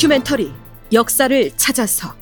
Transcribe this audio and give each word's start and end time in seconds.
다큐멘터리 0.00 0.50
역사를 0.94 1.50
찾아서. 1.58 2.14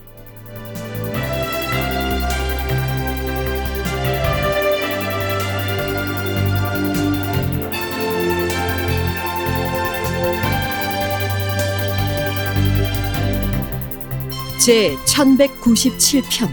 제 14.59 14.97
1197편 15.07 16.49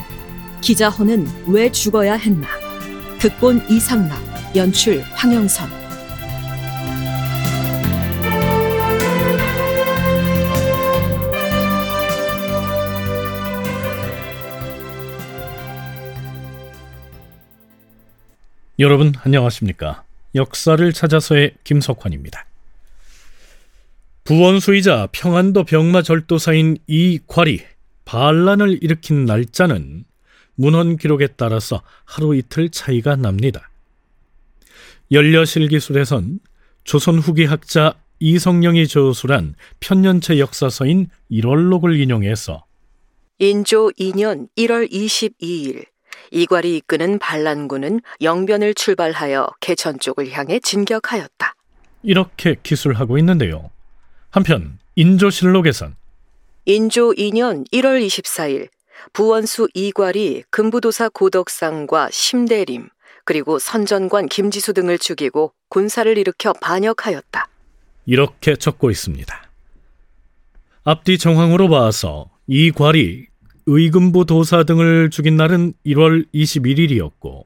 기자호는 0.61 1.27
왜 1.47 1.71
죽어야 1.71 2.13
했나? 2.13 2.47
극본 3.19 3.65
이상락 3.67 4.55
연출 4.55 5.01
황영선 5.13 5.84
여러분 18.77 19.13
안녕하십니까? 19.23 20.03
역사를 20.35 20.91
찾아서의 20.91 21.53
김석환입니다. 21.63 22.45
부원수이자 24.25 25.07
평안도 25.13 25.63
병마 25.63 26.01
절도사인 26.01 26.77
이 26.85 27.19
괄이 27.25 27.61
반란을 28.03 28.83
일으킨 28.83 29.23
날짜는 29.23 30.03
문헌 30.55 30.97
기록에 30.97 31.27
따라서 31.37 31.83
하루 32.03 32.35
이틀 32.35 32.69
차이가 32.69 33.15
납니다. 33.15 33.69
연려실 35.09 35.69
기술에선 35.69 36.39
조선 36.83 37.19
후기 37.19 37.45
학자 37.45 37.95
이성령이 38.19 38.89
저술한 38.89 39.55
편년체 39.79 40.37
역사서인 40.39 41.07
1월록을 41.31 41.97
인용해서 41.97 42.65
인조 43.39 43.91
2년 43.91 44.49
1월 44.57 44.91
22일 44.91 45.85
이괄이 46.31 46.77
이끄는 46.77 47.19
반란군은 47.19 48.01
영변을 48.21 48.73
출발하여 48.73 49.47
개천 49.59 49.99
쪽을 49.99 50.31
향해 50.31 50.59
진격하였다. 50.59 51.55
이렇게 52.03 52.55
기술하고 52.61 53.17
있는데요. 53.17 53.71
한편 54.29 54.77
인조실록에선 54.95 55.95
인조 56.65 57.13
2년 57.13 57.69
1월 57.71 58.05
24일 58.05 58.69
부원수 59.13 59.67
이괄이 59.73 60.43
금부도사 60.49 61.09
고덕상과 61.09 62.09
심대림 62.11 62.89
그리고 63.23 63.59
선전관 63.59 64.29
김지수 64.29 64.73
등을 64.73 64.97
죽이고 64.99 65.53
군사를 65.69 66.17
일으켜 66.17 66.53
반역하였다. 66.53 67.47
이렇게 68.05 68.55
적고 68.55 68.91
있습니다. 68.91 69.49
앞뒤 70.83 71.17
정황으로 71.17 71.69
봐서 71.69 72.29
이괄이 72.47 73.25
의금부 73.67 74.25
도사 74.25 74.63
등을 74.63 75.09
죽인 75.09 75.37
날은 75.37 75.73
1월 75.85 76.25
21일이었고 76.33 77.43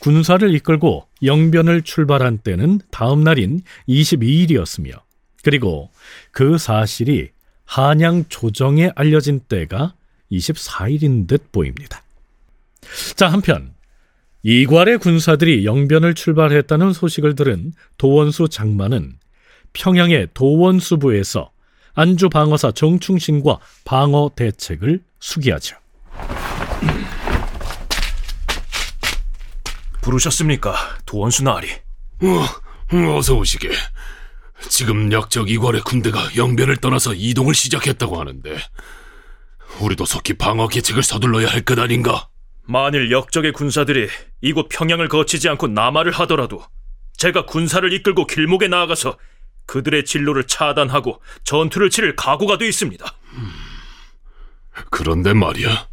군사를 0.00 0.54
이끌고 0.54 1.06
영변을 1.22 1.82
출발한 1.82 2.38
때는 2.38 2.80
다음 2.90 3.24
날인 3.24 3.62
22일이었으며 3.88 5.00
그리고 5.42 5.90
그 6.30 6.58
사실이 6.58 7.30
한양 7.64 8.26
조정에 8.28 8.90
알려진 8.94 9.40
때가 9.40 9.94
24일인 10.30 11.26
듯 11.26 11.50
보입니다. 11.52 12.02
자, 13.16 13.28
한편 13.28 13.74
이괄의 14.42 14.98
군사들이 14.98 15.64
영변을 15.64 16.14
출발했다는 16.14 16.92
소식을 16.92 17.34
들은 17.34 17.72
도원수 17.98 18.48
장만은 18.48 19.18
평양의 19.72 20.28
도원수부에서 20.34 21.50
안주 21.96 22.28
방어사 22.28 22.72
정충신과 22.72 23.58
방어 23.86 24.30
대책을 24.36 25.00
수기하죠. 25.18 25.76
부르셨습니까, 30.02 30.74
도원수 31.06 31.42
나리? 31.42 31.68
어, 32.22 33.16
어서 33.16 33.34
오시게. 33.34 33.70
지금 34.68 35.10
역적 35.10 35.50
이괄의 35.50 35.80
군대가 35.82 36.18
영변을 36.36 36.76
떠나서 36.76 37.14
이동을 37.14 37.54
시작했다고 37.54 38.20
하는데 38.20 38.56
우리도 39.80 40.04
속히 40.04 40.34
방어 40.34 40.68
계책을 40.68 41.02
서둘러야 41.02 41.48
할 41.48 41.64
것 41.64 41.78
아닌가? 41.78 42.28
만일 42.64 43.10
역적의 43.10 43.52
군사들이 43.52 44.08
이곳 44.42 44.68
평양을 44.68 45.08
거치지 45.08 45.48
않고 45.48 45.68
남하를 45.68 46.12
하더라도 46.12 46.62
제가 47.16 47.46
군사를 47.46 47.90
이끌고 47.92 48.26
길목에 48.26 48.68
나아가서 48.68 49.16
그들의 49.66 50.04
진로를 50.04 50.46
차단하고 50.46 51.20
전투를 51.44 51.90
치를 51.90 52.16
각오가 52.16 52.58
돼 52.58 52.66
있습니다. 52.68 53.04
그런데 54.90 55.32
말이야, 55.32 55.88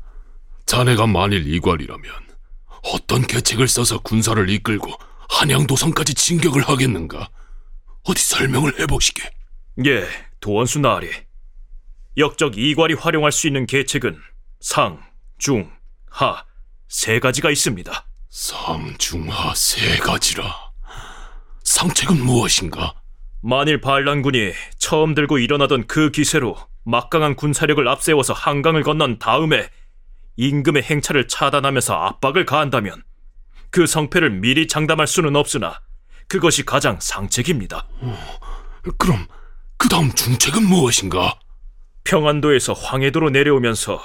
자네가 0.66 1.08
만일 1.08 1.48
이괄이라면 1.54 2.12
어떤 2.84 3.26
계책을 3.26 3.68
써서 3.68 4.00
군사를 4.00 4.48
이끌고 4.50 4.92
한양도성까지 5.30 6.14
진격을 6.16 6.62
하겠는가? 6.68 7.30
어디 8.04 8.22
설명을 8.22 8.80
해보시게. 8.80 9.30
예, 9.86 10.08
도원수 10.40 10.80
나리. 10.80 11.10
역적 12.18 12.58
이괄이 12.58 12.94
활용할 12.94 13.32
수 13.32 13.48
있는 13.48 13.66
계책은 13.66 14.20
상, 14.60 15.02
중, 15.40 15.72
하 16.10 16.46
세 16.90 17.20
가지가 17.20 17.50
있습니다. 17.50 18.06
상, 18.30 18.96
중, 19.00 19.32
하 19.32 19.54
세 19.56 19.98
가지라. 19.98 20.72
상책은 21.64 22.24
무엇인가? 22.24 22.94
만일 23.46 23.82
반란군이 23.82 24.54
처음 24.78 25.14
들고 25.14 25.38
일어나던 25.38 25.86
그 25.88 26.12
기세로 26.12 26.56
막강한 26.86 27.36
군사력을 27.36 27.86
앞세워서 27.86 28.32
한강을 28.32 28.84
건넌 28.84 29.20
다음에 29.20 29.68
임금의 30.38 30.84
행차를 30.84 31.28
차단하면서 31.28 31.94
압박을 31.94 32.46
가한다면 32.46 33.04
그 33.70 33.86
성패를 33.86 34.30
미리 34.30 34.70
장담할 34.70 35.08
수는 35.08 35.36
없으나 35.36 35.82
그것이 36.30 36.64
가장 36.64 36.98
상책입니다. 37.02 37.86
어, 38.00 38.18
그럼 38.98 39.28
그 39.78 39.90
다음 39.90 40.14
중책은 40.14 40.64
무엇인가? 40.66 41.38
평안도에서 42.06 42.72
황해도로 42.72 43.32
내려오면서 43.32 44.02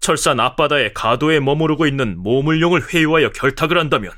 철산 0.00 0.40
앞바다의 0.40 0.92
가도에 0.92 1.38
머무르고 1.38 1.86
있는 1.86 2.18
모물룡을 2.18 2.92
회유하여 2.92 3.30
결탁을 3.30 3.78
한다면 3.78 4.10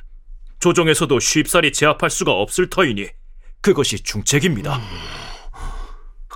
조정에서도 0.60 1.20
쉽사리 1.20 1.70
제압할 1.74 2.08
수가 2.08 2.32
없을 2.32 2.70
터이니 2.70 3.10
그것이 3.64 3.98
중책입니다. 4.00 4.76
음, 4.76 4.82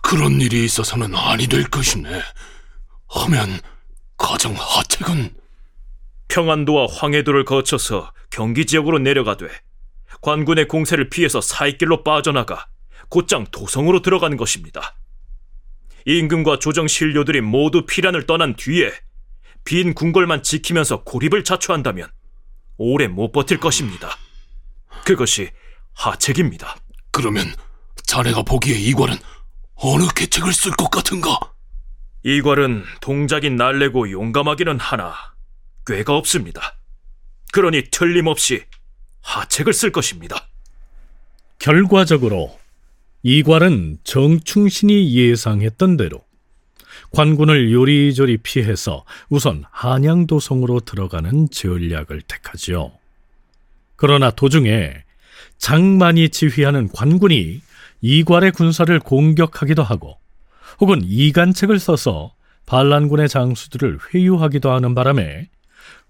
그런 0.02 0.40
일이 0.40 0.64
있어서는 0.64 1.14
아니 1.14 1.46
될 1.46 1.64
것이네. 1.64 2.08
하면 3.06 3.60
가장 4.16 4.54
하책은 4.56 5.34
평안도와 6.28 6.86
황해도를 6.90 7.44
거쳐서 7.44 8.14
경기 8.30 8.64
지역으로 8.64 8.98
내려가되 9.00 9.46
관군의 10.22 10.68
공세를 10.68 11.10
피해서 11.10 11.42
사익길로 11.42 12.02
빠져나가 12.02 12.66
곧장 13.10 13.44
도성으로 13.50 14.00
들어가는 14.00 14.34
것입니다. 14.38 14.96
임금과 16.06 16.60
조정 16.60 16.88
신료들이 16.88 17.42
모두 17.42 17.84
피란을 17.84 18.24
떠난 18.24 18.56
뒤에 18.56 18.90
빈 19.64 19.92
궁궐만 19.92 20.42
지키면서 20.42 21.04
고립을 21.04 21.44
자초한다면 21.44 22.08
오래 22.78 23.06
못 23.06 23.32
버틸 23.32 23.60
것입니다. 23.60 24.16
그것이 25.04 25.50
하책입니다. 25.92 26.74
그러면 27.18 27.52
자네가 28.04 28.42
보기에 28.42 28.76
이괄은 28.78 29.16
어느 29.74 30.06
계책을 30.14 30.52
쓸 30.52 30.70
것 30.70 30.88
같은가? 30.88 31.36
이괄은 32.22 32.84
동작이 33.00 33.50
날래고 33.50 34.12
용감하기는 34.12 34.78
하나 34.78 35.16
꾀가 35.84 36.16
없습니다. 36.16 36.76
그러니 37.52 37.90
틀림없이 37.90 38.62
하책을 39.22 39.72
쓸 39.72 39.90
것입니다. 39.90 40.46
결과적으로 41.58 42.56
이괄은 43.24 43.98
정충신이 44.04 45.12
예상했던 45.16 45.96
대로 45.96 46.24
관군을 47.10 47.72
요리조리 47.72 48.36
피해서 48.44 49.04
우선 49.28 49.64
한양도성으로 49.72 50.80
들어가는 50.80 51.50
전략을 51.50 52.22
택하지요. 52.28 52.92
그러나 53.96 54.30
도중에 54.30 55.07
장만이 55.58 56.30
지휘하는 56.30 56.88
관군이 56.88 57.60
이괄의 58.00 58.52
군사를 58.52 58.98
공격하기도 59.00 59.82
하고 59.82 60.18
혹은 60.80 61.00
이간책을 61.04 61.78
써서 61.78 62.32
반란군의 62.66 63.28
장수들을 63.28 63.98
회유하기도 64.12 64.70
하는 64.70 64.94
바람에 64.94 65.48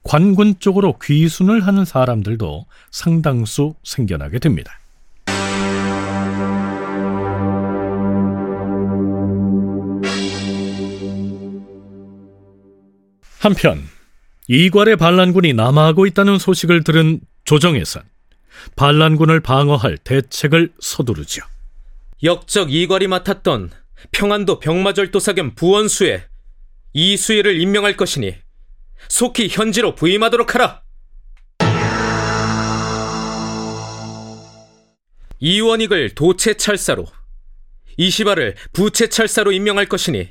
관군 0.03 0.59
쪽으로 0.59 0.99
귀순을 1.03 1.67
하는 1.67 1.85
사람들도 1.85 2.67
상당수 2.91 3.75
생겨나게 3.85 4.39
됩니다. 4.39 4.79
한편 13.41 13.83
이괄의 14.49 14.97
반란군이 14.97 15.53
남하하고 15.53 16.07
있다는 16.07 16.39
소식을 16.39 16.83
들은 16.83 17.21
조정에선 17.45 18.03
반란군을 18.77 19.41
방어할 19.41 19.99
대책을 19.99 20.73
서두르죠. 20.81 21.43
역적 22.23 22.73
이괄이 22.73 23.07
맡았던 23.07 23.71
평안도 24.13 24.61
병마절도사 24.61 25.35
겸 25.35 25.55
부원수에 25.55 26.25
이수희를 26.93 27.61
임명할 27.61 27.97
것이니 27.97 28.35
속히 29.09 29.49
현지로 29.49 29.95
부임하도록 29.95 30.55
하라. 30.55 30.83
이원익을 35.41 36.17
도체찰사로, 36.17 37.07
이시바를 37.97 38.57
부체찰사로 38.73 39.53
임명할 39.53 39.87
것이니 39.87 40.31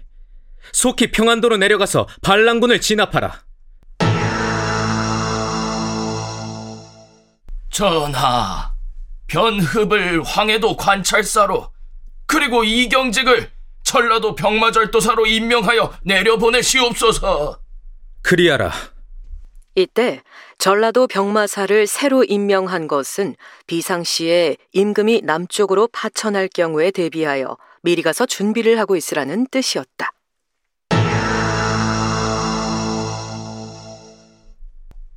속히 0.74 1.12
평안도로 1.12 1.58
내려가서 1.58 2.08
반란군을 2.22 2.82
진압하라. 2.82 3.47
전하, 7.78 8.74
변흡을 9.28 10.24
황해도 10.24 10.78
관찰사로 10.78 11.70
그리고 12.26 12.64
이경직을 12.64 13.52
전라도 13.84 14.34
병마절도사로 14.34 15.28
임명하여 15.28 15.94
내려보내시옵소서. 16.02 17.60
그리하라. 18.24 18.72
이때 19.76 20.24
전라도 20.58 21.06
병마사를 21.06 21.86
새로 21.86 22.24
임명한 22.24 22.88
것은 22.88 23.36
비상시에 23.68 24.58
임금이 24.72 25.22
남쪽으로 25.24 25.88
파천할 25.94 26.48
경우에 26.48 26.90
대비하여 26.90 27.58
미리 27.84 28.02
가서 28.02 28.26
준비를 28.26 28.80
하고 28.80 28.96
있으라는 28.96 29.46
뜻이었다. 29.52 30.14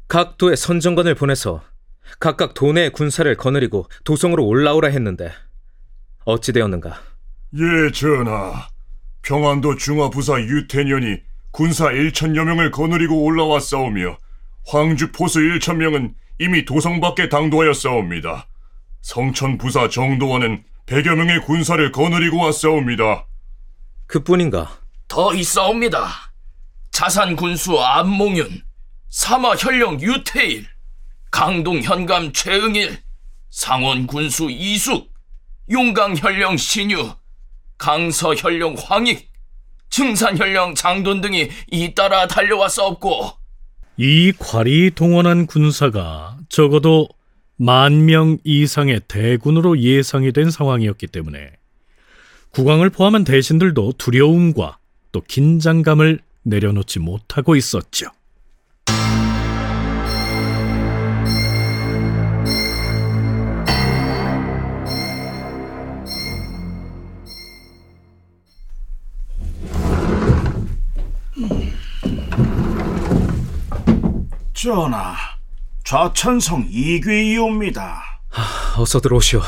각 0.09 0.37
도에 0.37 0.57
선정관을 0.57 1.15
보내서 1.15 1.63
각각 2.19 2.55
도내의 2.55 2.91
군사를 2.91 3.35
거느리고 3.37 3.87
도성으로 4.05 4.45
올라오라 4.45 4.89
했는데 4.89 5.33
어찌 6.25 6.53
되었는가? 6.53 7.01
예, 7.55 7.93
전하. 7.93 8.69
평안도 9.23 9.77
중화부사 9.77 10.41
유태년이 10.41 11.19
군사 11.51 11.87
1천여 11.87 12.45
명을 12.45 12.71
거느리고 12.71 13.23
올라왔사오며 13.25 14.19
황주 14.67 15.13
포수 15.13 15.41
1천 15.41 15.77
명은 15.77 16.15
이미 16.39 16.65
도성 16.65 17.01
밖에 17.01 17.29
당도하였사옵니다. 17.29 18.47
성천 19.03 19.59
부사 19.59 19.89
정도원은 19.89 20.65
100여 20.87 21.15
명의 21.15 21.41
군사를 21.41 21.93
거느리고 21.93 22.39
왔사옵니다. 22.39 23.27
그뿐인가? 24.07 24.71
더 25.09 25.35
있사옵니다. 25.35 26.09
자산 26.91 27.37
군수 27.37 27.79
안몽윤, 27.81 28.63
사마 29.09 29.55
현령 29.55 30.01
유태일, 30.01 30.67
강동 31.31 31.81
현감 31.83 32.33
최응일, 32.33 32.99
상원 33.51 34.07
군수 34.07 34.51
이숙, 34.51 35.13
용강 35.71 36.17
현령 36.17 36.57
신유, 36.57 37.11
강서 37.79 38.35
현령 38.35 38.75
황익, 38.79 39.31
증산 39.89 40.37
현령 40.37 40.75
장돈 40.75 41.21
등이 41.21 41.51
잇따라 41.71 42.27
달려왔사옵고 42.27 43.31
이 43.97 44.33
괄이 44.39 44.93
동원한 44.95 45.47
군사가 45.47 46.37
적어도 46.49 47.09
만 47.57 48.07
명 48.07 48.39
이상의 48.45 49.03
대군으로 49.07 49.79
예상이 49.81 50.33
된 50.33 50.51
상황이었기 50.51 51.09
때문에 51.09 51.51
국왕을 52.51 52.91
포함한 52.91 53.25
대신들도 53.25 53.93
두려움과 53.99 54.79
또 55.13 55.21
긴장감을 55.21 56.21
내려놓지 56.43 57.01
못하고 57.01 57.57
있었죠. 57.57 58.07
전하, 74.63 75.17
좌천성 75.85 76.69
이귀이옵니다. 76.71 78.21
어서 78.77 79.01
들어오시오. 79.01 79.41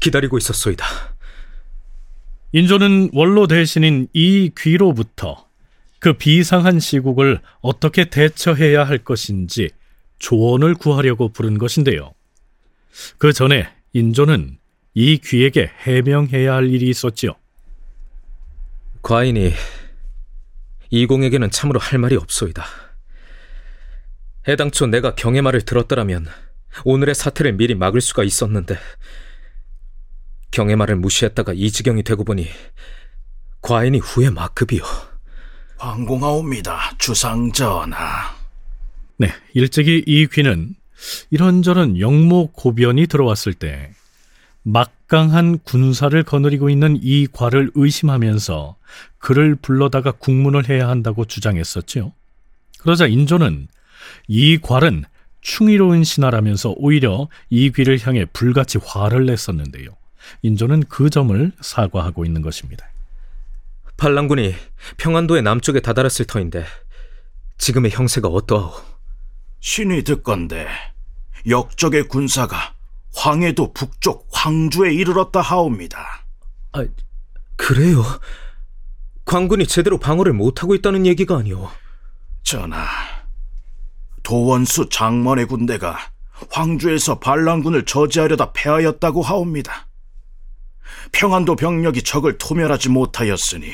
기다리고 0.00 0.38
있었소이다. 0.38 0.84
인조는 2.50 3.10
원로 3.12 3.46
대신인 3.46 4.08
이 4.12 4.50
귀로부터 4.58 5.46
그 6.00 6.14
비상한 6.14 6.80
시국을 6.80 7.40
어떻게 7.60 8.10
대처해야 8.10 8.82
할 8.82 8.98
것인지 8.98 9.70
조언을 10.18 10.74
구하려고 10.74 11.28
부른 11.28 11.58
것인데요. 11.58 12.12
그 13.18 13.32
전에 13.32 13.72
인조는 13.92 14.58
이 14.94 15.18
귀에게 15.18 15.70
해명해야 15.82 16.54
할 16.54 16.70
일이 16.70 16.88
있었지요. 16.88 17.36
과인이 19.02 19.52
이공에게는 20.90 21.52
참으로 21.52 21.78
할 21.78 22.00
말이 22.00 22.16
없소이다. 22.16 22.85
해당초 24.48 24.86
내가 24.86 25.14
경의 25.14 25.42
말을 25.42 25.62
들었더라면 25.62 26.26
오늘의 26.84 27.14
사태를 27.14 27.54
미리 27.54 27.74
막을 27.74 28.00
수가 28.00 28.22
있었는데 28.22 28.78
경의 30.50 30.76
말을 30.76 30.96
무시했다가 30.96 31.52
이 31.54 31.70
지경이 31.70 32.02
되고 32.02 32.24
보니 32.24 32.46
과인이 33.60 33.98
후회 33.98 34.30
막급이요. 34.30 34.82
황공하옵니다, 35.78 36.96
주상전하. 36.98 38.34
네, 39.18 39.32
일찍이 39.54 40.04
이 40.06 40.26
귀는 40.28 40.74
이런저런 41.30 41.98
영모 41.98 42.52
고변이 42.52 43.06
들어왔을 43.06 43.54
때 43.54 43.90
막강한 44.62 45.58
군사를 45.58 46.20
거느리고 46.22 46.70
있는 46.70 46.98
이 47.02 47.26
과를 47.30 47.70
의심하면서 47.74 48.76
그를 49.18 49.56
불러다가 49.56 50.12
국문을 50.12 50.68
해야 50.68 50.88
한다고 50.88 51.24
주장했었지요. 51.24 52.12
그러자 52.78 53.06
인조는 53.06 53.68
이 54.28 54.58
괄은 54.58 55.04
충의로운 55.40 56.04
신하라면서 56.04 56.74
오히려 56.76 57.28
이 57.50 57.70
귀를 57.70 58.04
향해 58.04 58.24
불같이 58.32 58.78
화를 58.84 59.26
냈었는데요. 59.26 59.90
인조는 60.42 60.84
그 60.88 61.08
점을 61.08 61.52
사과하고 61.60 62.24
있는 62.24 62.42
것입니다. 62.42 62.86
반란군이 63.96 64.54
평안도의 64.98 65.42
남쪽에 65.42 65.80
다다랐을 65.80 66.26
터인데 66.26 66.66
지금의 67.58 67.92
형세가 67.92 68.28
어떠하오? 68.28 68.72
신이 69.60 70.02
듣건데 70.02 70.68
역적의 71.48 72.08
군사가 72.08 72.74
황해도 73.14 73.72
북쪽 73.72 74.28
황주에 74.30 74.92
이르렀다 74.92 75.40
하옵니다. 75.40 76.24
아, 76.72 76.84
그래요? 77.56 78.04
광군이 79.24 79.66
제대로 79.66 79.98
방어를 79.98 80.32
못하고 80.32 80.74
있다는 80.74 81.06
얘기가 81.06 81.38
아니오. 81.38 81.70
전하, 82.42 82.86
도원수 84.26 84.88
장먼의 84.88 85.46
군대가 85.46 85.96
황주에서 86.50 87.20
반란군을 87.20 87.84
저지하려다 87.84 88.52
패하였다고 88.54 89.22
하옵니다. 89.22 89.86
평안도 91.12 91.54
병력이 91.54 92.02
적을 92.02 92.36
토멸하지 92.36 92.88
못하였으니 92.88 93.72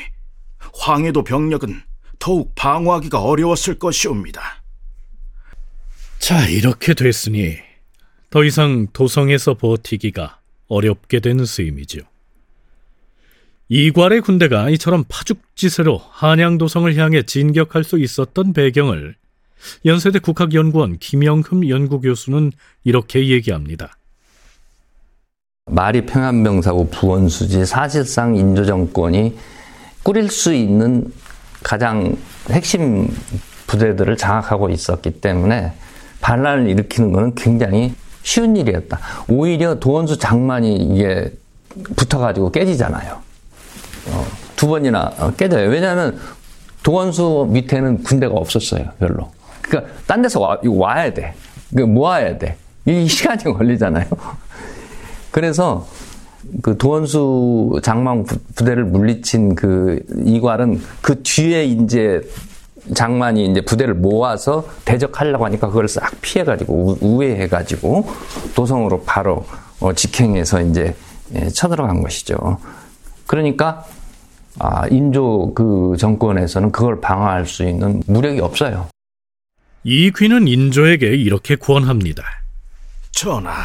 황해도 0.75 1.23
병력은 1.23 1.81
더욱 2.19 2.53
방어하기가 2.53 3.19
어려웠을 3.19 3.79
것이옵니다. 3.79 4.61
자, 6.19 6.47
이렇게 6.47 6.93
됐으니 6.93 7.57
더 8.29 8.43
이상 8.43 8.85
도성에서 8.93 9.55
버티기가 9.55 10.39
어렵게 10.67 11.19
된 11.19 11.43
셈이지요. 11.43 12.03
이괄의 13.69 14.21
군대가 14.21 14.69
이처럼 14.69 15.03
파죽지세로 15.09 15.97
한양도성을 16.11 16.95
향해 16.95 17.23
진격할 17.23 17.83
수 17.83 17.97
있었던 17.97 18.53
배경을 18.53 19.15
연세대 19.85 20.19
국학연구원 20.19 20.97
김영흠 20.99 21.69
연구교수는 21.69 22.51
이렇게 22.83 23.29
얘기합니다. 23.29 23.95
말이 25.65 26.05
평안병사고 26.05 26.89
부원수지 26.89 27.65
사실상 27.65 28.35
인조정권이 28.35 29.37
꾸릴 30.03 30.29
수 30.29 30.53
있는 30.53 31.11
가장 31.63 32.17
핵심 32.49 33.07
부대들을 33.67 34.17
장악하고 34.17 34.69
있었기 34.69 35.21
때문에 35.21 35.73
반란을 36.19 36.69
일으키는 36.69 37.13
것은 37.13 37.35
굉장히 37.35 37.95
쉬운 38.23 38.55
일이었다. 38.55 38.99
오히려 39.27 39.79
도원수 39.79 40.17
장만이 40.17 40.75
이게 40.75 41.31
붙어가지고 41.95 42.51
깨지잖아요. 42.51 43.21
어, 44.07 44.27
두 44.55 44.67
번이나 44.67 45.33
깨져요. 45.37 45.69
왜냐하면 45.69 46.19
도원수 46.83 47.47
밑에는 47.49 48.03
군대가 48.03 48.33
없었어요. 48.35 48.91
별로. 48.99 49.31
그러니까 49.63 49.91
딴 50.05 50.21
데서 50.21 50.39
와, 50.39 50.57
와야 50.63 51.13
돼. 51.13 51.33
모아야 51.71 52.37
돼. 52.37 52.57
이 52.85 53.07
시간이 53.07 53.43
걸리잖아요. 53.53 54.05
그래서 55.31 55.87
그 56.61 56.77
도원수 56.77 57.79
장망 57.81 58.23
부대를 58.55 58.83
물리친 58.85 59.55
그 59.55 60.03
이괄은 60.25 60.81
그 61.01 61.23
뒤에 61.23 61.65
이제 61.65 62.21
장만이 62.93 63.45
이제 63.45 63.61
부대를 63.61 63.93
모아서 63.93 64.65
대적하려고 64.83 65.45
하니까 65.45 65.67
그걸 65.67 65.87
싹 65.87 66.11
피해가지고 66.21 66.97
우회해가지고 67.01 68.05
도성으로 68.55 69.03
바로 69.05 69.45
어, 69.79 69.93
직행해서 69.93 70.61
이제 70.61 70.93
예, 71.33 71.47
쳐들어간 71.49 72.01
것이죠. 72.01 72.57
그러니까 73.25 73.85
아, 74.59 74.85
인조 74.87 75.53
그 75.55 75.95
정권에서는 75.97 76.71
그걸 76.71 77.01
방어할 77.01 77.45
수 77.45 77.63
있는 77.63 78.03
무력이 78.05 78.39
없어요. 78.41 78.92
이 79.83 80.11
귀는 80.15 80.47
인조에게 80.47 81.07
이렇게 81.07 81.55
구원합니다. 81.55 82.23
전하, 83.11 83.63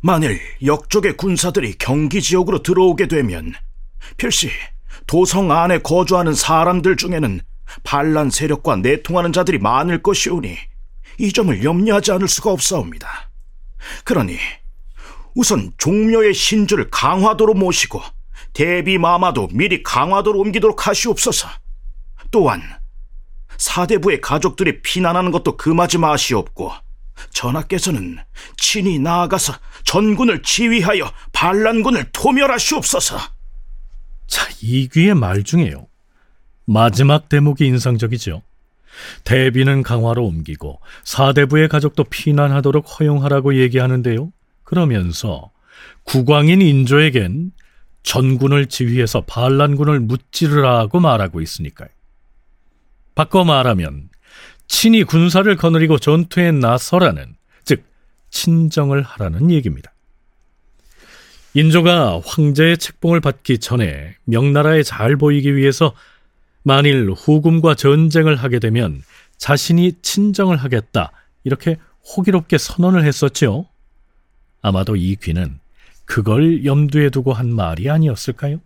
만일 0.00 0.40
역적의 0.64 1.16
군사들이 1.16 1.76
경기 1.78 2.20
지역으로 2.20 2.62
들어오게 2.62 3.06
되면 3.08 3.54
필시 4.16 4.50
도성 5.06 5.50
안에 5.50 5.78
거주하는 5.78 6.34
사람들 6.34 6.96
중에는 6.96 7.40
반란 7.84 8.30
세력과 8.30 8.76
내통하는 8.76 9.32
자들이 9.32 9.58
많을 9.58 10.02
것이오니 10.02 10.56
이 11.18 11.32
점을 11.32 11.64
염려하지 11.64 12.12
않을 12.12 12.28
수가 12.28 12.50
없사옵니다. 12.50 13.30
그러니 14.04 14.36
우선 15.34 15.72
종묘의 15.78 16.34
신주를 16.34 16.90
강화도로 16.90 17.54
모시고 17.54 18.02
대비 18.52 18.98
마마도 18.98 19.48
미리 19.52 19.82
강화도로 19.82 20.38
옮기도록 20.40 20.86
하시옵소서. 20.86 21.48
또한 22.30 22.62
사대부의 23.62 24.20
가족들이 24.20 24.82
피난하는 24.82 25.30
것도 25.30 25.56
금하지 25.56 25.98
마시옵고 25.98 26.72
전하께서는 27.30 28.18
친히 28.56 28.98
나아가서 28.98 29.54
전군을 29.84 30.42
지휘하여 30.42 31.12
반란군을 31.32 32.06
토멸하시옵소서. 32.12 33.18
자, 34.26 34.48
이 34.62 34.88
귀의 34.88 35.14
말 35.14 35.44
중에요. 35.44 35.86
마지막 36.64 37.28
대목이 37.28 37.64
인상적이죠. 37.66 38.42
대비는 39.22 39.84
강화로 39.84 40.24
옮기고 40.24 40.80
사대부의 41.04 41.68
가족도 41.68 42.02
피난하도록 42.04 42.84
허용하라고 42.84 43.56
얘기하는데요. 43.60 44.32
그러면서 44.64 45.52
국왕인 46.02 46.60
인조에겐 46.60 47.52
전군을 48.02 48.66
지휘해서 48.66 49.20
반란군을 49.20 50.00
무찌르라고 50.00 50.98
말하고 50.98 51.40
있으니까요. 51.40 51.88
바꿔 53.14 53.44
말하면 53.44 54.08
친히 54.66 55.04
군사를 55.04 55.54
거느리고 55.56 55.98
전투에 55.98 56.52
나서라는 56.52 57.36
즉 57.64 57.84
친정을 58.30 59.02
하라는 59.02 59.50
얘기입니다. 59.50 59.92
인조가 61.54 62.20
황제의 62.24 62.78
책봉을 62.78 63.20
받기 63.20 63.58
전에 63.58 64.16
명나라에 64.24 64.82
잘 64.82 65.16
보이기 65.16 65.54
위해서 65.54 65.94
만일 66.62 67.10
후금과 67.10 67.74
전쟁을 67.74 68.36
하게 68.36 68.58
되면 68.58 69.02
자신이 69.36 70.00
친정을 70.00 70.56
하겠다 70.56 71.12
이렇게 71.44 71.76
호기롭게 72.16 72.56
선언을 72.56 73.04
했었지요. 73.04 73.66
아마도 74.62 74.96
이 74.96 75.16
귀는 75.16 75.58
그걸 76.04 76.64
염두에 76.64 77.10
두고 77.10 77.32
한 77.32 77.52
말이 77.52 77.90
아니었을까요? 77.90 78.60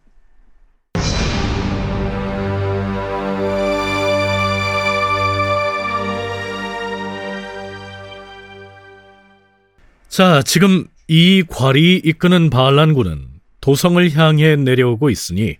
자, 10.16 10.40
지금 10.40 10.86
이 11.08 11.44
괄이 11.46 12.00
이끄는 12.02 12.48
반란군은 12.48 13.28
도성을 13.60 14.10
향해 14.16 14.56
내려오고 14.56 15.10
있으니 15.10 15.58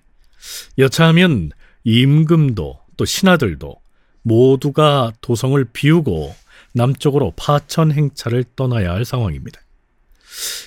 여차하면 0.79 1.51
임금도 1.85 2.81
또 2.97 3.05
신하들도 3.05 3.77
모두가 4.23 5.13
도성을 5.21 5.63
비우고 5.75 6.35
남쪽으로 6.73 7.35
파천 7.37 7.93
행차를 7.93 8.45
떠나야 8.57 8.93
할 8.93 9.05
상황입니다. 9.05 9.61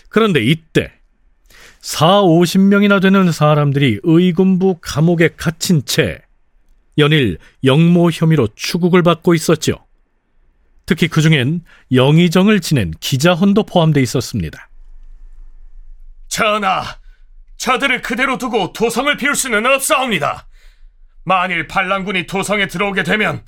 그런데 0.10 0.44
이때 0.44 0.92
4, 1.82 2.22
50명이나 2.22 3.02
되는 3.02 3.32
사람들이 3.32 4.02
의군부 4.04 4.78
감옥에 4.82 5.30
갇힌 5.36 5.84
채 5.84 6.22
연일 7.00 7.40
영모 7.64 8.12
혐의로 8.12 8.50
추국을 8.54 9.02
받고 9.02 9.34
있었죠. 9.34 9.84
특히 10.90 11.08
그 11.08 11.22
중엔 11.22 11.62
영의정을 11.94 12.62
지낸 12.62 12.92
기자헌도 13.00 13.68
포함되어 13.68 14.02
있었습니다. 14.02 14.70
전하, 16.30 16.84
저들을 17.58 18.02
그대로 18.02 18.40
두고 18.40 18.74
도성을 18.74 19.16
비울 19.18 19.36
수는 19.36 19.68
없사옵니다. 19.68 20.48
만일 21.26 21.68
반란군이 21.68 22.26
도성에 22.26 22.66
들어오게 22.66 23.04
되면 23.04 23.46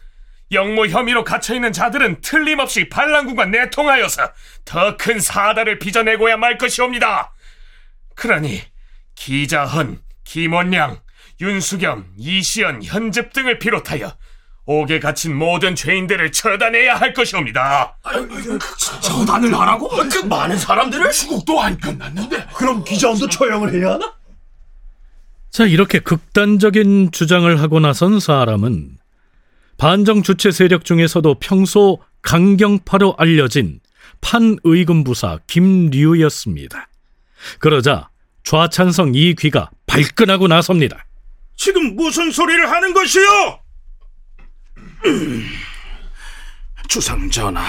영모 0.51 0.86
혐의로 0.86 1.24
갇혀있는 1.24 1.74
자들은 1.74 2.21
틀림없이 2.21 2.89
반란군과 2.89 3.45
내통하여서 3.45 4.33
더 4.63 4.95
큰 4.95 5.19
사다를 5.19 5.79
빚어내고야 5.79 6.38
말 6.38 6.60
것이옵니다. 6.60 7.33
그러니 8.13 8.62
기자헌, 9.15 10.00
김원량, 10.25 11.01
윤수겸, 11.41 12.13
이시연, 12.19 12.83
현즙 12.83 13.33
등을 13.33 13.57
비롯하여 13.57 14.15
옥에 14.72 15.00
갇힌 15.00 15.36
모든 15.36 15.75
죄인들을 15.75 16.32
처단해야 16.32 16.96
할 16.96 17.13
것이옵니다. 17.13 17.98
처단을 19.01 19.54
하라고? 19.60 19.90
그 19.90 20.25
많은 20.25 20.58
사람들을? 20.58 21.12
추국도 21.12 21.62
안 21.62 21.78
끝났는데. 21.78 22.48
그럼 22.56 22.84
기자원도 22.84 23.28
처형을 23.28 23.74
해야 23.74 23.94
하나? 23.94 24.13
자, 25.50 25.66
이렇게 25.66 26.00
극단적인 26.00 27.12
주장을 27.12 27.62
하고 27.62 27.80
나선 27.82 28.22
사람은 28.22 28.98
반정 29.78 30.24
주체 30.24 30.51
세력 30.51 30.86
중에서도 30.86 31.36
평소 31.40 32.00
강경파로 32.22 33.16
알려진 33.18 33.82
판의금 34.22 35.04
부사 35.04 35.40
김류였습니다. 35.48 36.88
그러자 37.60 38.10
좌찬성 38.44 39.13
이귀가 39.16 39.72
발끈하고 39.88 40.48
나섭니다. 40.48 41.06
지금 41.56 41.96
무슨 41.96 42.32
소리를 42.32 42.72
하는 42.72 42.94
것이요? 42.94 43.61
주상전하, 46.88 47.63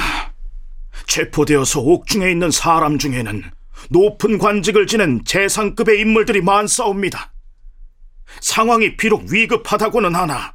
체포되어서 1.07 1.81
옥중에 1.81 2.31
있는 2.31 2.51
사람 2.51 2.99
중에는 2.99 3.51
높은 3.91 4.39
관직을 4.39 4.87
지낸 4.87 5.25
재상급의 5.25 6.01
인물들이 6.01 6.41
많사옵니다. 6.41 7.33
상황이 8.41 8.97
비록 8.97 9.25
위급하다고는 9.31 10.15
하나 10.15 10.55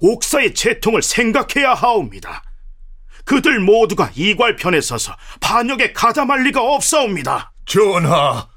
옥사의 0.00 0.54
채통을 0.54 1.02
생각해야 1.02 1.74
하옵니다. 1.74 2.42
그들 3.24 3.60
모두가 3.60 4.10
이괄편에 4.14 4.80
서서 4.80 5.14
반역에 5.40 5.92
가담할 5.92 6.44
리가 6.44 6.62
없사옵니다. 6.62 7.52
전하, 7.66 8.48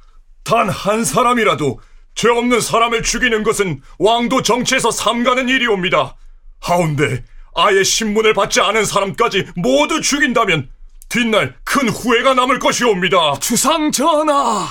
단 0.44 0.70
한 0.70 1.04
사람이라도 1.04 1.80
죄 2.16 2.30
없는 2.30 2.62
사람을 2.62 3.04
죽이는 3.04 3.44
것은 3.44 3.82
왕도 4.00 4.42
정치에서 4.42 4.92
삼가는 4.92 5.50
일이옵니다. 5.50 6.16
하운데 6.60 7.24
아예 7.56 7.84
신문을 7.84 8.34
받지 8.34 8.62
않은 8.62 8.86
사람까지 8.86 9.48
모두 9.56 10.02
죽인다면 10.02 10.70
뒷날 11.10 11.56
큰 11.64 11.90
후회가 11.90 12.34
남을 12.34 12.60
것이옵니다. 12.60 13.40
주상 13.40 13.92
전하, 13.92 14.68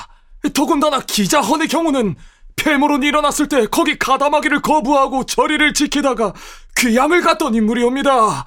더군다나 0.55 1.01
기자헌의 1.01 1.69
경우는 1.69 2.17
폐물은 2.57 3.03
일어났을 3.03 3.49
때 3.49 3.67
거기 3.67 3.99
가담하기를 3.99 4.61
거부하고 4.63 5.27
저리를 5.27 5.73
지키다가 5.75 6.33
귀양을 6.79 7.21
갔던 7.23 7.55
인물이옵니다. 7.55 8.45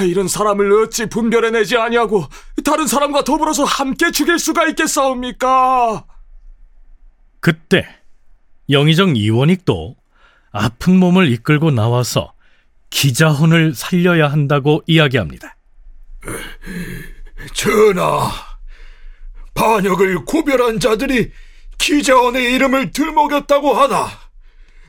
이런 0.00 0.28
사람을 0.28 0.84
어찌 0.84 1.06
분별해내지 1.06 1.76
아니하고 1.78 2.26
다른 2.64 2.86
사람과 2.86 3.24
더불어서 3.24 3.64
함께 3.64 4.10
죽일 4.10 4.38
수가 4.38 4.66
있겠사옵니까? 4.68 6.04
그때 7.40 7.86
영의정 8.68 9.16
이원익도 9.16 9.96
아픈 10.52 10.98
몸을 10.98 11.30
이끌고 11.32 11.70
나와서 11.70 12.32
기자헌을 12.90 13.74
살려야 13.74 14.28
한다고 14.28 14.82
이야기합니다. 14.86 15.56
전하, 17.54 18.30
반역을 19.54 20.24
구별한 20.24 20.80
자들이 20.80 21.32
기자원의 21.78 22.54
이름을 22.54 22.92
들먹였다고 22.92 23.74
하나 23.74 24.08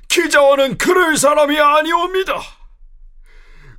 기자원은 0.07 0.77
그럴 0.77 1.17
사람이 1.17 1.59
아니옵니다. 1.59 2.41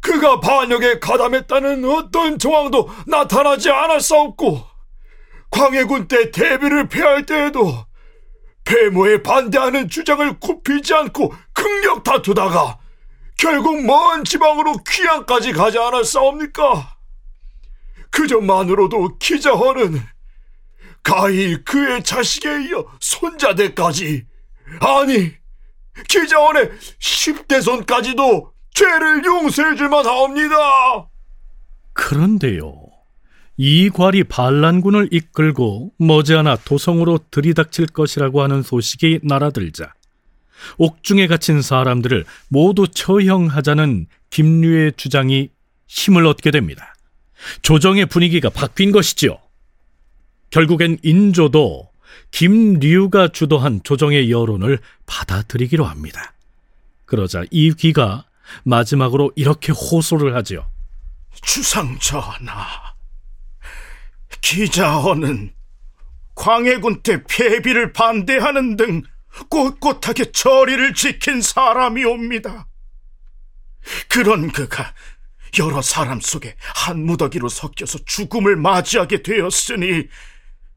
그가 0.00 0.40
반역에 0.40 1.00
가담했다는 1.00 1.84
어떤 1.84 2.38
정황도 2.38 2.90
나타나지 3.06 3.70
않았사옵고 3.70 4.64
광해군 5.50 6.08
때 6.08 6.30
대비를 6.30 6.88
패할 6.88 7.26
때에도 7.26 7.86
폐모에 8.64 9.22
반대하는 9.22 9.88
주장을 9.88 10.38
굽히지 10.38 10.94
않고 10.94 11.34
극력 11.52 12.04
다투다가 12.04 12.78
결국 13.38 13.82
먼 13.84 14.24
지방으로 14.24 14.76
귀양까지 14.86 15.52
가지 15.52 15.78
않았사옵니까? 15.78 16.96
그 18.10 18.26
점만으로도 18.26 19.18
기자헌은 19.18 20.00
가히 21.02 21.56
그의 21.64 22.02
자식에 22.02 22.64
이어 22.64 22.84
손자대까지 23.00 24.26
아니 24.80 25.32
기자원의 26.08 26.70
10대손까지도 27.00 28.50
죄를 28.74 29.24
용서해 29.24 29.76
줄만 29.76 30.04
하옵니다. 30.04 31.08
그런데요. 31.92 32.74
이 33.56 33.90
괄이 33.90 34.24
반란군을 34.24 35.08
이끌고 35.10 35.92
머지않아 35.98 36.56
도성으로 36.64 37.18
들이닥칠 37.30 37.86
것이라고 37.86 38.42
하는 38.42 38.62
소식이 38.62 39.20
날아들자 39.22 39.94
옥중에 40.78 41.26
갇힌 41.26 41.62
사람들을 41.62 42.24
모두 42.48 42.88
처형하자는 42.88 44.06
김류의 44.30 44.92
주장이 44.96 45.50
힘을 45.86 46.26
얻게 46.26 46.50
됩니다. 46.50 46.94
조정의 47.62 48.06
분위기가 48.06 48.50
바뀐 48.50 48.92
것이지요. 48.92 49.38
결국엔 50.50 50.98
인조도 51.02 51.90
김류가 52.30 53.28
주도한 53.28 53.82
조정의 53.84 54.30
여론을 54.30 54.78
받아들이기로 55.06 55.84
합니다. 55.84 56.34
그러자 57.04 57.44
이 57.50 57.72
귀가 57.72 58.24
마지막으로 58.64 59.32
이렇게 59.36 59.72
호소를 59.72 60.34
하지요. 60.34 60.66
주상 61.42 61.98
전하, 62.00 62.66
기자원은 64.40 65.52
광해군 66.34 67.02
때 67.02 67.22
폐비를 67.24 67.92
반대하는 67.92 68.76
등 68.76 69.02
꼿꼿하게 69.50 70.32
저리를 70.32 70.94
지킨 70.94 71.40
사람이옵니다. 71.40 72.66
그런 74.08 74.50
그가 74.50 74.94
여러 75.58 75.80
사람 75.80 76.20
속에 76.20 76.56
한 76.74 77.04
무더기로 77.04 77.48
섞여서 77.48 78.00
죽음을 78.04 78.56
맞이하게 78.56 79.22
되었으니 79.22 80.08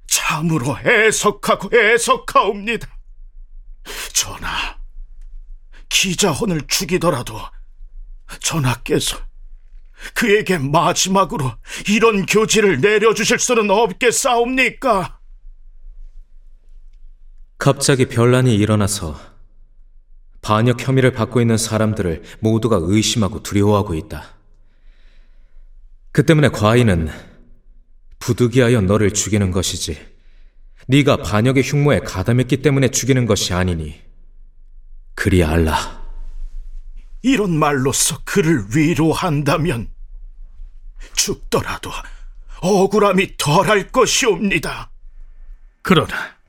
참으로 0.07 0.77
애석하고 0.85 1.75
애석하옵니다. 1.75 2.87
전하, 4.13 4.77
기자혼을 5.89 6.61
죽이더라도 6.67 7.39
전하께서 8.39 9.17
그에게 10.13 10.57
마지막으로 10.57 11.53
이런 11.87 12.25
교지를 12.25 12.81
내려주실 12.81 13.39
수는 13.39 13.69
없겠사옵니까? 13.69 15.20
갑자기 17.61 18.07
변란이 18.07 18.55
일어나서 18.55 19.21
반역 20.41 20.81
혐의를 20.81 21.11
받고 21.11 21.41
있는 21.41 21.57
사람들을 21.57 22.23
모두가 22.39 22.79
의심하고 22.81 23.43
두려워하고 23.43 23.93
있다. 23.93 24.33
그 26.11 26.25
때문에 26.25 26.49
과인은 26.49 27.09
부득이하여 28.17 28.81
너를 28.81 29.13
죽이는 29.13 29.51
것이지 29.51 29.95
네가 30.87 31.17
반역의 31.17 31.61
흉모에 31.61 31.99
가담했기 31.99 32.63
때문에 32.63 32.87
죽이는 32.87 33.27
것이 33.27 33.53
아니니 33.53 34.01
그리 35.13 35.43
알라. 35.43 36.01
이런 37.21 37.51
말로써 37.51 38.17
그를 38.23 38.65
위로한다면 38.75 39.87
죽더라도 41.13 41.91
억울함이 42.61 43.37
덜할 43.37 43.91
것이옵니다. 43.91 44.89
그러나 45.83 46.40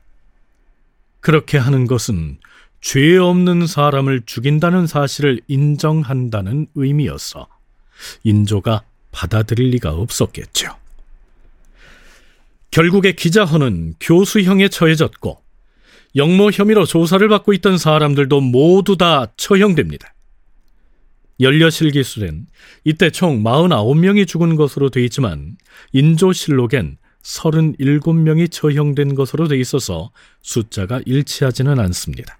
그렇게 1.23 1.57
하는 1.57 1.87
것은 1.87 2.37
죄 2.81 3.15
없는 3.17 3.65
사람을 3.65 4.23
죽인다는 4.25 4.87
사실을 4.87 5.39
인정한다는 5.47 6.67
의미였어 6.75 7.47
인조가 8.23 8.83
받아들일 9.13 9.69
리가 9.69 9.93
없었겠죠. 9.93 10.75
결국에 12.71 13.13
기자헌은 13.13 13.93
교수형에 14.01 14.67
처해졌고 14.67 15.41
영모 16.17 16.51
혐의로 16.51 16.85
조사를 16.85 17.25
받고 17.29 17.53
있던 17.53 17.77
사람들도 17.77 18.41
모두 18.41 18.97
다 18.97 19.27
처형됩니다. 19.37 20.13
연려실 21.39 21.91
기술엔 21.91 22.47
이때 22.83 23.09
총 23.09 23.43
49명이 23.43 24.27
죽은 24.27 24.57
것으로 24.57 24.89
돼 24.89 25.01
있지만 25.05 25.55
인조실록엔 25.93 26.97
37명이 27.23 28.51
처형된 28.51 29.15
것으로 29.15 29.47
돼 29.47 29.57
있어서 29.57 30.11
숫자가 30.41 31.01
일치하지는 31.05 31.79
않습니다. 31.79 32.37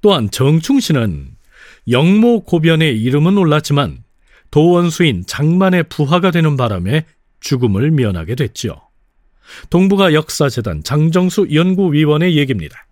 또한 0.00 0.30
정충신은 0.30 1.36
영모 1.88 2.44
고변의 2.44 3.00
이름은 3.00 3.36
올랐지만 3.38 4.04
도원수인 4.50 5.24
장만의 5.26 5.84
부하가 5.84 6.30
되는 6.30 6.56
바람에 6.56 7.06
죽음을 7.40 7.90
면하게 7.90 8.34
됐지요. 8.34 8.80
동북아 9.70 10.12
역사재단 10.12 10.82
장정수 10.82 11.48
연구위원의 11.52 12.36
얘기입니다. 12.36 12.86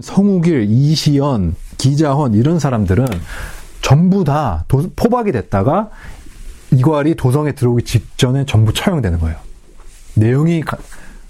성우길, 0.00 0.66
이시연, 0.68 1.54
기자헌 1.78 2.34
이런 2.34 2.58
사람들은 2.58 3.06
전부 3.80 4.24
다 4.24 4.64
도, 4.66 4.90
포박이 4.96 5.30
됐다가 5.30 5.90
이괄이 6.74 7.14
도성에 7.14 7.52
들어오기 7.52 7.84
직전에 7.84 8.44
전부 8.46 8.72
처형되는 8.72 9.20
거예요. 9.20 9.36
내용이 10.14 10.60
가, 10.60 10.76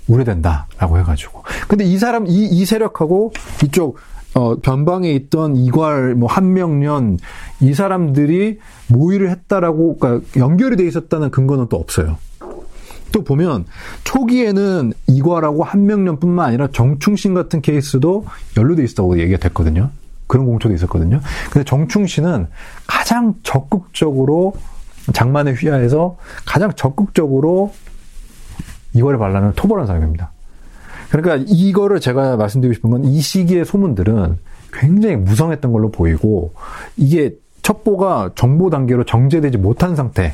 우려된다라고 0.08 0.98
해가지고. 0.98 1.42
근데 1.68 1.84
이 1.84 1.98
사람 1.98 2.26
이, 2.26 2.44
이 2.44 2.64
세력하고 2.64 3.32
이쪽 3.62 3.98
어, 4.34 4.56
변방에 4.56 5.10
있던 5.12 5.56
이괄, 5.56 6.16
뭐 6.16 6.28
한명년 6.28 7.18
이 7.60 7.72
사람들이 7.72 8.58
모의를 8.88 9.30
했다라고 9.30 9.98
그러니까 9.98 10.26
연결이 10.36 10.76
돼 10.76 10.84
있었다는 10.86 11.30
근거는 11.30 11.68
또 11.68 11.76
없어요. 11.76 12.18
또 13.12 13.22
보면 13.22 13.64
초기에는 14.02 14.92
이괄하고 15.06 15.62
한명년 15.62 16.18
뿐만 16.18 16.48
아니라 16.48 16.66
정충신 16.72 17.32
같은 17.32 17.62
케이스도 17.62 18.26
연루돼 18.56 18.82
있었다고 18.82 19.20
얘기가 19.20 19.38
됐거든요. 19.38 19.90
그런 20.26 20.46
공초도 20.46 20.74
있었거든요. 20.74 21.20
근데 21.52 21.64
정충신은 21.64 22.48
가장 22.88 23.34
적극적으로 23.44 24.54
장만의 25.12 25.54
휘하에서 25.54 26.16
가장 26.46 26.72
적극적으로 26.74 27.72
이괄의 28.94 29.18
반란을 29.18 29.52
토벌한 29.54 29.86
사람입니다. 29.86 30.32
그러니까 31.10 31.44
이거를 31.48 32.00
제가 32.00 32.36
말씀드리고 32.36 32.74
싶은 32.74 32.90
건 32.90 33.04
이 33.04 33.20
시기의 33.20 33.64
소문들은 33.64 34.38
굉장히 34.72 35.16
무성했던 35.16 35.72
걸로 35.72 35.90
보이고 35.90 36.54
이게 36.96 37.34
첩보가 37.62 38.32
정보 38.34 38.70
단계로 38.70 39.04
정제되지 39.04 39.58
못한 39.58 39.94
상태 39.96 40.32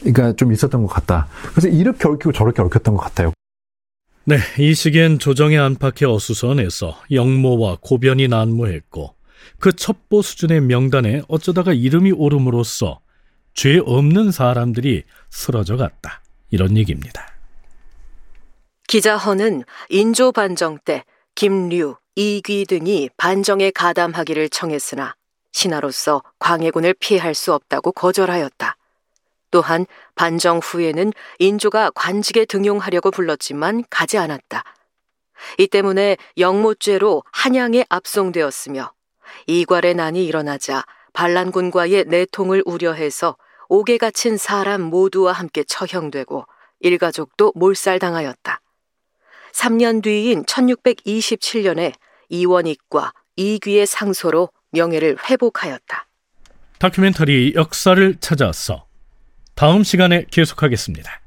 그러니까 0.00 0.32
좀 0.34 0.52
있었던 0.52 0.82
것 0.82 0.88
같다. 0.88 1.28
그래서 1.50 1.68
이렇게 1.68 2.08
얽히고 2.08 2.32
저렇게 2.32 2.62
얽혔던 2.62 2.94
것 2.94 3.00
같아요. 3.02 3.32
네, 4.24 4.38
이 4.58 4.74
시기엔 4.74 5.18
조정의 5.20 5.58
안팎에 5.58 6.04
어수선해서 6.04 6.96
영모와 7.12 7.78
고변이 7.80 8.26
난무했고 8.28 9.14
그 9.60 9.72
첩보 9.72 10.22
수준의 10.22 10.62
명단에 10.62 11.22
어쩌다가 11.28 11.72
이름이 11.72 12.12
오름으로써 12.12 13.00
죄 13.56 13.78
없는 13.78 14.32
사람들이 14.32 15.04
쓰러져 15.30 15.78
갔다. 15.78 16.20
이런 16.50 16.76
얘기입니다. 16.76 17.32
기자헌은 18.86 19.64
인조 19.88 20.32
반정 20.32 20.78
때 20.84 21.04
김류, 21.34 21.96
이귀 22.14 22.66
등이 22.66 23.10
반정에 23.16 23.70
가담하기를 23.70 24.50
청했으나 24.50 25.16
신하로서 25.52 26.22
광해군을 26.38 26.94
피할 27.00 27.34
수 27.34 27.54
없다고 27.54 27.92
거절하였다. 27.92 28.76
또한 29.50 29.86
반정 30.14 30.58
후에는 30.58 31.14
인조가 31.38 31.90
관직에 31.94 32.44
등용하려고 32.44 33.10
불렀지만 33.10 33.84
가지 33.88 34.18
않았다. 34.18 34.64
이 35.58 35.66
때문에 35.66 36.18
영모죄로 36.36 37.22
한양에 37.32 37.86
압송되었으며 37.88 38.92
이괄의 39.46 39.94
난이 39.94 40.26
일어나자 40.26 40.84
반란군과의 41.14 42.04
내통을 42.08 42.62
우려해서 42.66 43.36
옥에 43.68 43.98
갇힌 43.98 44.36
사람 44.36 44.82
모두와 44.82 45.32
함께 45.32 45.64
처형되고 45.64 46.46
일가족도 46.80 47.52
몰살당하였다. 47.54 48.60
3년 49.52 50.02
뒤인 50.02 50.44
1627년에 50.44 51.94
이원익과 52.28 53.12
이귀의 53.36 53.86
상소로 53.86 54.50
명예를 54.70 55.16
회복하였다. 55.28 56.06
다큐멘터리 56.78 57.54
역사를 57.54 58.16
찾아서 58.20 58.86
다음 59.54 59.82
시간에 59.82 60.26
계속하겠습니다. 60.30 61.20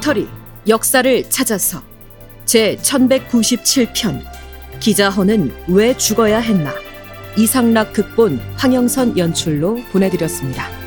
다큐멘터리 0.00 0.28
역사를 0.66 1.30
찾아서 1.30 1.82
제 2.44 2.76
1197편 2.76 4.20
기자헌은 4.80 5.52
왜 5.68 5.96
죽어야 5.96 6.40
했나 6.40 6.72
이상락 7.36 7.92
극본 7.92 8.40
황영선 8.56 9.16
연출로 9.16 9.76
보내드렸습니다. 9.92 10.79